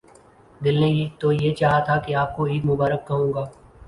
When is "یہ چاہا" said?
1.31-1.79